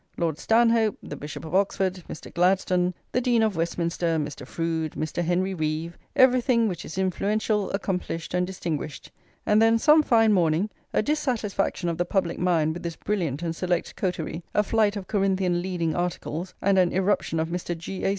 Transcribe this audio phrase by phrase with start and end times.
[0.17, 2.33] Lord Stanhope, the Bishop of Oxford, Mr.
[2.33, 4.47] Gladstone, the Dean of Westminster, Mr.
[4.47, 5.23] Froude, Mr.
[5.23, 9.11] Henry Reeve, everything which is influential, accomplished, and distinguished;
[9.45, 13.55] and then, some fine morning, a dissatisfaction of the public mind with this brilliant and
[13.55, 17.77] select coterie, a flight of Corinthian leading articles, and an irruption of Mr.
[17.77, 18.03] G.
[18.03, 18.09] A.